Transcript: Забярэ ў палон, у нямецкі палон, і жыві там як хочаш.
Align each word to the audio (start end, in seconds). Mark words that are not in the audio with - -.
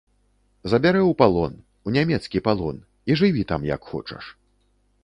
Забярэ 0.71 0.99
ў 1.01 1.13
палон, 1.19 1.53
у 1.89 1.93
нямецкі 1.99 2.43
палон, 2.49 2.75
і 3.13 3.21
жыві 3.23 3.43
там 3.55 3.61
як 3.75 3.81
хочаш. 3.93 4.35